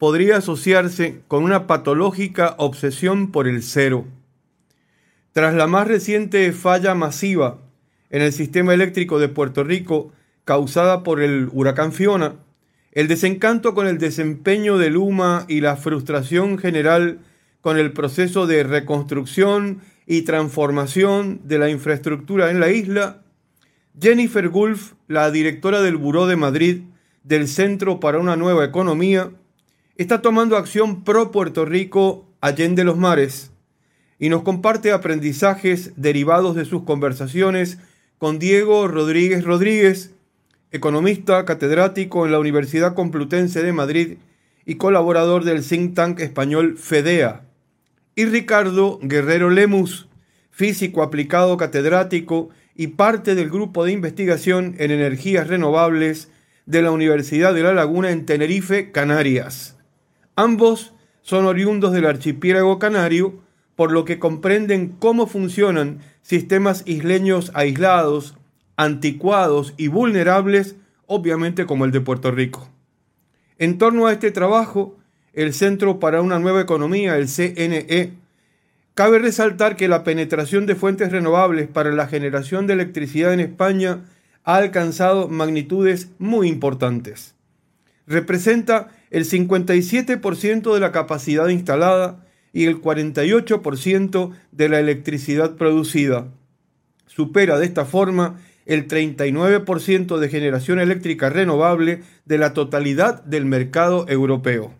podría 0.00 0.38
asociarse 0.38 1.20
con 1.28 1.44
una 1.44 1.66
patológica 1.66 2.54
obsesión 2.56 3.30
por 3.30 3.46
el 3.46 3.62
cero. 3.62 4.06
Tras 5.32 5.52
la 5.52 5.66
más 5.66 5.86
reciente 5.86 6.50
falla 6.52 6.94
masiva 6.94 7.58
en 8.08 8.22
el 8.22 8.32
sistema 8.32 8.72
eléctrico 8.72 9.18
de 9.18 9.28
Puerto 9.28 9.62
Rico 9.62 10.10
causada 10.46 11.02
por 11.02 11.20
el 11.20 11.50
huracán 11.52 11.92
Fiona, 11.92 12.36
el 12.92 13.08
desencanto 13.08 13.74
con 13.74 13.86
el 13.86 13.98
desempeño 13.98 14.78
de 14.78 14.88
Luma 14.88 15.44
y 15.48 15.60
la 15.60 15.76
frustración 15.76 16.56
general 16.56 17.18
con 17.60 17.76
el 17.76 17.92
proceso 17.92 18.46
de 18.46 18.62
reconstrucción 18.62 19.82
y 20.06 20.22
transformación 20.22 21.42
de 21.44 21.58
la 21.58 21.68
infraestructura 21.68 22.50
en 22.50 22.58
la 22.58 22.70
isla, 22.70 23.20
Jennifer 24.00 24.48
Gulf, 24.48 24.94
la 25.08 25.30
directora 25.30 25.82
del 25.82 25.98
Buró 25.98 26.26
de 26.26 26.36
Madrid 26.36 26.80
del 27.22 27.48
Centro 27.48 28.00
para 28.00 28.18
una 28.18 28.36
Nueva 28.36 28.64
Economía, 28.64 29.30
está 30.02 30.22
tomando 30.22 30.56
acción 30.56 31.04
pro 31.04 31.30
Puerto 31.30 31.66
Rico 31.66 32.26
allende 32.40 32.84
los 32.84 32.96
mares 32.96 33.50
y 34.18 34.30
nos 34.30 34.42
comparte 34.42 34.92
aprendizajes 34.92 35.92
derivados 35.96 36.56
de 36.56 36.64
sus 36.64 36.84
conversaciones 36.84 37.76
con 38.16 38.38
Diego 38.38 38.88
Rodríguez 38.88 39.44
Rodríguez, 39.44 40.14
economista 40.70 41.44
catedrático 41.44 42.24
en 42.24 42.32
la 42.32 42.38
Universidad 42.38 42.94
Complutense 42.94 43.62
de 43.62 43.74
Madrid 43.74 44.16
y 44.64 44.76
colaborador 44.76 45.44
del 45.44 45.62
think 45.62 45.94
tank 45.94 46.20
español 46.20 46.78
FEDEA, 46.78 47.42
y 48.14 48.24
Ricardo 48.24 49.00
Guerrero 49.02 49.50
Lemus, 49.50 50.08
físico 50.50 51.02
aplicado 51.02 51.58
catedrático 51.58 52.48
y 52.74 52.86
parte 52.86 53.34
del 53.34 53.50
grupo 53.50 53.84
de 53.84 53.92
investigación 53.92 54.76
en 54.78 54.92
energías 54.92 55.46
renovables 55.46 56.30
de 56.64 56.80
la 56.80 56.90
Universidad 56.90 57.52
de 57.52 57.64
La 57.64 57.74
Laguna 57.74 58.12
en 58.12 58.24
Tenerife, 58.24 58.92
Canarias. 58.92 59.76
Ambos 60.40 60.94
son 61.20 61.44
oriundos 61.44 61.92
del 61.92 62.06
archipiélago 62.06 62.78
canario, 62.78 63.40
por 63.76 63.92
lo 63.92 64.06
que 64.06 64.18
comprenden 64.18 64.88
cómo 64.88 65.26
funcionan 65.26 65.98
sistemas 66.22 66.82
isleños 66.86 67.50
aislados, 67.52 68.38
anticuados 68.78 69.74
y 69.76 69.88
vulnerables, 69.88 70.76
obviamente 71.04 71.66
como 71.66 71.84
el 71.84 71.90
de 71.90 72.00
Puerto 72.00 72.30
Rico. 72.30 72.70
En 73.58 73.76
torno 73.76 74.06
a 74.06 74.12
este 74.14 74.30
trabajo, 74.30 74.96
el 75.34 75.52
Centro 75.52 76.00
para 76.00 76.22
una 76.22 76.38
Nueva 76.38 76.62
Economía, 76.62 77.18
el 77.18 77.28
CNE, 77.28 78.14
cabe 78.94 79.18
resaltar 79.18 79.76
que 79.76 79.88
la 79.88 80.04
penetración 80.04 80.64
de 80.64 80.74
fuentes 80.74 81.12
renovables 81.12 81.68
para 81.68 81.92
la 81.92 82.06
generación 82.06 82.66
de 82.66 82.72
electricidad 82.72 83.34
en 83.34 83.40
España 83.40 84.06
ha 84.44 84.56
alcanzado 84.56 85.28
magnitudes 85.28 86.08
muy 86.18 86.48
importantes. 86.48 87.34
Representa 88.06 88.88
el 89.10 89.24
57% 89.24 90.72
de 90.72 90.80
la 90.80 90.92
capacidad 90.92 91.48
instalada 91.48 92.24
y 92.52 92.64
el 92.64 92.80
48% 92.80 94.32
de 94.52 94.68
la 94.68 94.80
electricidad 94.80 95.56
producida. 95.56 96.28
Supera 97.06 97.58
de 97.58 97.66
esta 97.66 97.84
forma 97.84 98.40
el 98.66 98.86
39% 98.86 100.18
de 100.18 100.28
generación 100.28 100.78
eléctrica 100.78 101.28
renovable 101.28 102.02
de 102.24 102.38
la 102.38 102.52
totalidad 102.52 103.24
del 103.24 103.44
mercado 103.44 104.06
europeo. 104.08 104.74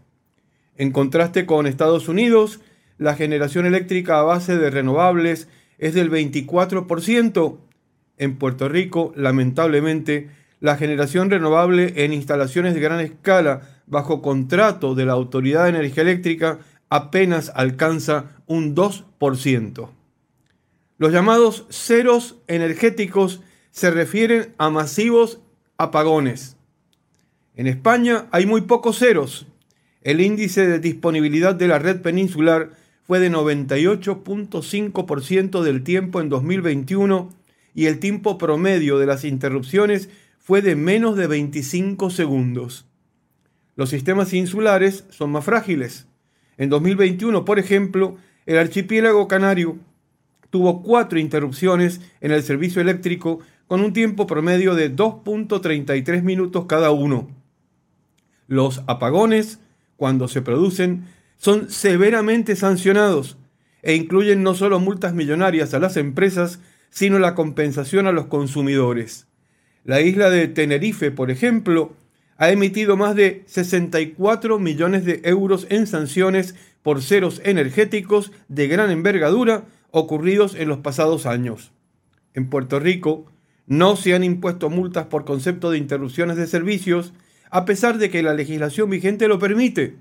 En 0.76 0.92
contraste 0.92 1.44
con 1.44 1.66
Estados 1.66 2.08
Unidos, 2.08 2.60
la 2.98 3.14
generación 3.14 3.66
eléctrica 3.66 4.20
a 4.20 4.22
base 4.22 4.56
de 4.56 4.70
renovables 4.70 5.48
es 5.78 5.94
del 5.94 6.10
24%. 6.10 7.58
En 8.18 8.36
Puerto 8.36 8.68
Rico, 8.68 9.12
lamentablemente, 9.16 10.28
la 10.60 10.76
generación 10.76 11.30
renovable 11.30 12.04
en 12.04 12.12
instalaciones 12.12 12.74
de 12.74 12.80
gran 12.80 13.00
escala 13.00 13.79
bajo 13.90 14.22
contrato 14.22 14.94
de 14.94 15.04
la 15.04 15.12
Autoridad 15.12 15.64
de 15.64 15.70
Energía 15.70 16.04
Eléctrica 16.04 16.60
apenas 16.88 17.52
alcanza 17.54 18.36
un 18.46 18.74
2%. 18.74 19.90
Los 20.96 21.12
llamados 21.12 21.66
ceros 21.70 22.36
energéticos 22.46 23.42
se 23.70 23.90
refieren 23.90 24.54
a 24.58 24.70
masivos 24.70 25.40
apagones. 25.76 26.56
En 27.54 27.66
España 27.66 28.26
hay 28.32 28.46
muy 28.46 28.62
pocos 28.62 28.98
ceros. 28.98 29.46
El 30.02 30.20
índice 30.20 30.66
de 30.66 30.78
disponibilidad 30.78 31.54
de 31.54 31.68
la 31.68 31.78
red 31.78 32.00
peninsular 32.00 32.70
fue 33.02 33.18
de 33.18 33.30
98.5% 33.30 35.62
del 35.62 35.82
tiempo 35.82 36.20
en 36.20 36.28
2021 36.28 37.30
y 37.74 37.86
el 37.86 37.98
tiempo 37.98 38.38
promedio 38.38 38.98
de 38.98 39.06
las 39.06 39.24
interrupciones 39.24 40.10
fue 40.38 40.62
de 40.62 40.76
menos 40.76 41.16
de 41.16 41.26
25 41.26 42.10
segundos. 42.10 42.86
Los 43.80 43.88
sistemas 43.88 44.34
insulares 44.34 45.04
son 45.08 45.32
más 45.32 45.46
frágiles. 45.46 46.06
En 46.58 46.68
2021, 46.68 47.46
por 47.46 47.58
ejemplo, 47.58 48.18
el 48.44 48.58
archipiélago 48.58 49.26
canario 49.26 49.78
tuvo 50.50 50.82
cuatro 50.82 51.18
interrupciones 51.18 52.02
en 52.20 52.30
el 52.30 52.42
servicio 52.42 52.82
eléctrico 52.82 53.38
con 53.66 53.80
un 53.80 53.94
tiempo 53.94 54.26
promedio 54.26 54.74
de 54.74 54.94
2.33 54.94 56.22
minutos 56.22 56.66
cada 56.66 56.90
uno. 56.90 57.30
Los 58.48 58.82
apagones, 58.86 59.60
cuando 59.96 60.28
se 60.28 60.42
producen, 60.42 61.06
son 61.38 61.70
severamente 61.70 62.56
sancionados. 62.56 63.38
e 63.80 63.94
incluyen 63.94 64.42
no 64.42 64.52
solo 64.52 64.78
multas 64.78 65.14
millonarias 65.14 65.72
a 65.72 65.78
las 65.78 65.96
empresas, 65.96 66.60
sino 66.90 67.18
la 67.18 67.34
compensación 67.34 68.06
a 68.06 68.12
los 68.12 68.26
consumidores. 68.26 69.26
La 69.84 70.02
isla 70.02 70.28
de 70.28 70.48
Tenerife, 70.48 71.10
por 71.10 71.30
ejemplo, 71.30 71.96
ha 72.40 72.50
emitido 72.50 72.96
más 72.96 73.14
de 73.16 73.42
64 73.44 74.58
millones 74.58 75.04
de 75.04 75.20
euros 75.24 75.66
en 75.68 75.86
sanciones 75.86 76.54
por 76.82 77.02
ceros 77.02 77.42
energéticos 77.44 78.32
de 78.48 78.66
gran 78.66 78.90
envergadura 78.90 79.64
ocurridos 79.90 80.54
en 80.54 80.68
los 80.68 80.78
pasados 80.78 81.26
años. 81.26 81.70
En 82.32 82.48
Puerto 82.48 82.80
Rico 82.80 83.26
no 83.66 83.94
se 83.94 84.14
han 84.14 84.24
impuesto 84.24 84.70
multas 84.70 85.04
por 85.04 85.26
concepto 85.26 85.70
de 85.70 85.76
interrupciones 85.76 86.38
de 86.38 86.46
servicios, 86.46 87.12
a 87.50 87.66
pesar 87.66 87.98
de 87.98 88.08
que 88.08 88.22
la 88.22 88.32
legislación 88.32 88.88
vigente 88.88 89.28
lo 89.28 89.38
permite. 89.38 89.96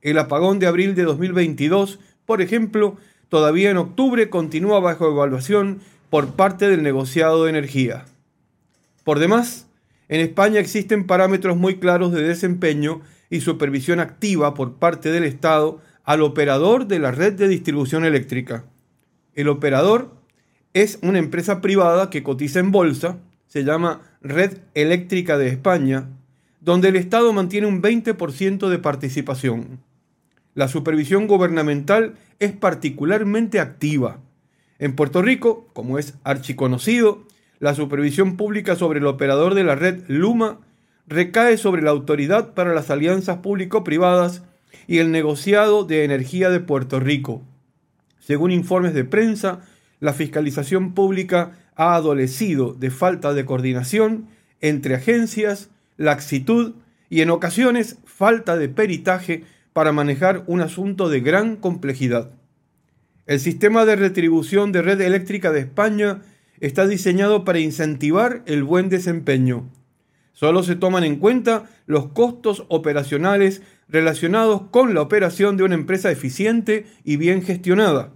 El 0.00 0.16
apagón 0.16 0.58
de 0.60 0.68
abril 0.68 0.94
de 0.94 1.02
2022, 1.02 1.98
por 2.24 2.40
ejemplo, 2.40 2.96
todavía 3.28 3.70
en 3.70 3.76
octubre 3.76 4.30
continúa 4.30 4.80
bajo 4.80 5.06
evaluación 5.06 5.80
por 6.08 6.28
parte 6.28 6.66
del 6.66 6.82
negociado 6.82 7.44
de 7.44 7.50
energía. 7.50 8.06
Por 9.04 9.18
demás, 9.18 9.66
en 10.14 10.20
España 10.20 10.60
existen 10.60 11.08
parámetros 11.08 11.56
muy 11.56 11.80
claros 11.80 12.12
de 12.12 12.22
desempeño 12.22 13.00
y 13.30 13.40
supervisión 13.40 13.98
activa 13.98 14.54
por 14.54 14.74
parte 14.74 15.10
del 15.10 15.24
Estado 15.24 15.80
al 16.04 16.22
operador 16.22 16.86
de 16.86 17.00
la 17.00 17.10
red 17.10 17.32
de 17.32 17.48
distribución 17.48 18.04
eléctrica. 18.04 18.64
El 19.34 19.48
operador 19.48 20.14
es 20.72 21.00
una 21.02 21.18
empresa 21.18 21.60
privada 21.60 22.10
que 22.10 22.22
cotiza 22.22 22.60
en 22.60 22.70
bolsa, 22.70 23.18
se 23.48 23.64
llama 23.64 24.02
Red 24.22 24.58
Eléctrica 24.74 25.36
de 25.36 25.48
España, 25.48 26.08
donde 26.60 26.90
el 26.90 26.96
Estado 26.96 27.32
mantiene 27.32 27.66
un 27.66 27.82
20% 27.82 28.68
de 28.68 28.78
participación. 28.78 29.80
La 30.54 30.68
supervisión 30.68 31.26
gubernamental 31.26 32.14
es 32.38 32.52
particularmente 32.52 33.58
activa. 33.58 34.20
En 34.78 34.94
Puerto 34.94 35.22
Rico, 35.22 35.66
como 35.72 35.98
es 35.98 36.14
archiconocido, 36.22 37.26
la 37.60 37.74
supervisión 37.74 38.36
pública 38.36 38.76
sobre 38.76 38.98
el 38.98 39.06
operador 39.06 39.54
de 39.54 39.64
la 39.64 39.74
red 39.74 40.02
Luma 40.08 40.60
recae 41.06 41.56
sobre 41.56 41.82
la 41.82 41.90
Autoridad 41.90 42.54
para 42.54 42.74
las 42.74 42.90
Alianzas 42.90 43.38
Público-Privadas 43.38 44.42
y 44.86 44.98
el 44.98 45.10
Negociado 45.10 45.84
de 45.84 46.04
Energía 46.04 46.50
de 46.50 46.60
Puerto 46.60 47.00
Rico. 47.00 47.42
Según 48.18 48.50
informes 48.50 48.94
de 48.94 49.04
prensa, 49.04 49.60
la 50.00 50.12
fiscalización 50.12 50.94
pública 50.94 51.52
ha 51.76 51.94
adolecido 51.94 52.74
de 52.74 52.90
falta 52.90 53.34
de 53.34 53.44
coordinación 53.44 54.28
entre 54.60 54.94
agencias, 54.94 55.70
laxitud 55.96 56.74
y 57.10 57.20
en 57.20 57.30
ocasiones 57.30 57.98
falta 58.04 58.56
de 58.56 58.68
peritaje 58.68 59.44
para 59.72 59.92
manejar 59.92 60.44
un 60.46 60.60
asunto 60.60 61.08
de 61.08 61.20
gran 61.20 61.56
complejidad. 61.56 62.30
El 63.26 63.40
sistema 63.40 63.84
de 63.84 63.96
retribución 63.96 64.72
de 64.72 64.82
red 64.82 65.00
eléctrica 65.00 65.50
de 65.50 65.60
España 65.60 66.22
está 66.60 66.86
diseñado 66.86 67.44
para 67.44 67.58
incentivar 67.58 68.42
el 68.46 68.64
buen 68.64 68.88
desempeño. 68.88 69.70
Solo 70.32 70.62
se 70.62 70.76
toman 70.76 71.04
en 71.04 71.16
cuenta 71.16 71.70
los 71.86 72.08
costos 72.08 72.64
operacionales 72.68 73.62
relacionados 73.88 74.62
con 74.70 74.94
la 74.94 75.02
operación 75.02 75.56
de 75.56 75.64
una 75.64 75.74
empresa 75.74 76.10
eficiente 76.10 76.86
y 77.04 77.16
bien 77.16 77.42
gestionada, 77.42 78.12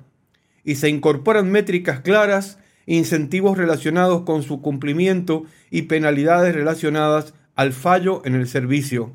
y 0.65 0.75
se 0.77 0.89
incorporan 0.89 1.51
métricas 1.51 2.01
claras, 2.01 2.59
incentivos 2.87 3.57
relacionados 3.57 4.23
con 4.23 4.43
su 4.43 4.61
cumplimiento 4.63 5.45
y 5.71 5.83
penalidades 5.83 6.55
relacionadas 6.55 7.35
al 7.55 7.73
fallo 7.73 8.23
en 8.25 8.35
el 8.35 8.49
servicio. 8.49 9.13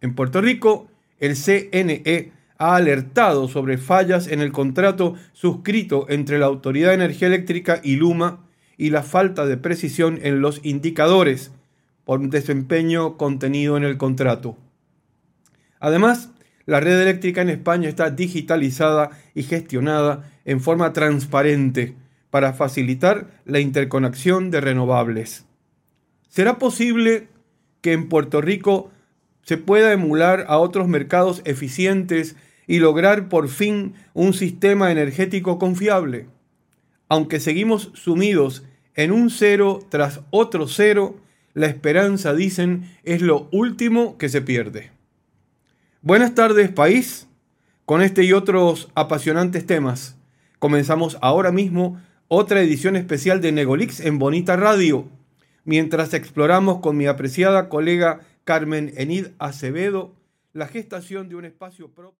En 0.00 0.14
Puerto 0.14 0.40
Rico, 0.40 0.88
el 1.18 1.36
CNE 1.36 2.32
ha 2.56 2.76
alertado 2.76 3.48
sobre 3.48 3.78
fallas 3.78 4.28
en 4.28 4.40
el 4.40 4.52
contrato 4.52 5.14
suscrito 5.32 6.06
entre 6.08 6.38
la 6.38 6.46
Autoridad 6.46 6.88
de 6.88 6.94
Energía 6.94 7.28
Eléctrica 7.28 7.80
y 7.82 7.96
Luma 7.96 8.46
y 8.80 8.88
la 8.88 9.02
falta 9.02 9.44
de 9.44 9.58
precisión 9.58 10.18
en 10.22 10.40
los 10.40 10.64
indicadores 10.64 11.52
por 12.06 12.26
desempeño 12.30 13.18
contenido 13.18 13.76
en 13.76 13.84
el 13.84 13.98
contrato. 13.98 14.56
Además, 15.80 16.30
la 16.64 16.80
red 16.80 16.98
eléctrica 16.98 17.42
en 17.42 17.50
España 17.50 17.90
está 17.90 18.08
digitalizada 18.08 19.10
y 19.34 19.42
gestionada 19.42 20.32
en 20.46 20.62
forma 20.62 20.94
transparente 20.94 21.94
para 22.30 22.54
facilitar 22.54 23.26
la 23.44 23.60
interconexión 23.60 24.50
de 24.50 24.62
renovables. 24.62 25.44
¿Será 26.30 26.58
posible 26.58 27.28
que 27.82 27.92
en 27.92 28.08
Puerto 28.08 28.40
Rico 28.40 28.90
se 29.42 29.58
pueda 29.58 29.92
emular 29.92 30.46
a 30.48 30.56
otros 30.56 30.88
mercados 30.88 31.42
eficientes 31.44 32.34
y 32.66 32.78
lograr 32.78 33.28
por 33.28 33.50
fin 33.50 33.92
un 34.14 34.32
sistema 34.32 34.90
energético 34.90 35.58
confiable? 35.58 36.28
Aunque 37.10 37.40
seguimos 37.40 37.90
sumidos 37.94 38.64
en 38.94 39.10
un 39.10 39.30
cero 39.30 39.80
tras 39.88 40.20
otro 40.30 40.68
cero, 40.68 41.16
la 41.54 41.66
esperanza, 41.66 42.34
dicen, 42.34 42.88
es 43.02 43.20
lo 43.20 43.48
último 43.50 44.16
que 44.16 44.28
se 44.28 44.40
pierde. 44.40 44.92
Buenas 46.02 46.36
tardes, 46.36 46.70
país. 46.70 47.26
Con 47.84 48.00
este 48.00 48.22
y 48.22 48.32
otros 48.32 48.88
apasionantes 48.94 49.66
temas, 49.66 50.16
comenzamos 50.60 51.18
ahora 51.20 51.50
mismo 51.50 52.00
otra 52.28 52.62
edición 52.62 52.94
especial 52.94 53.40
de 53.40 53.50
Negolix 53.50 53.98
en 53.98 54.20
Bonita 54.20 54.54
Radio, 54.54 55.08
mientras 55.64 56.14
exploramos 56.14 56.78
con 56.78 56.96
mi 56.96 57.06
apreciada 57.06 57.68
colega 57.68 58.20
Carmen 58.44 58.92
Enid 58.96 59.26
Acevedo 59.40 60.14
la 60.52 60.68
gestación 60.68 61.28
de 61.28 61.34
un 61.34 61.44
espacio 61.44 61.88
propio. 61.88 62.19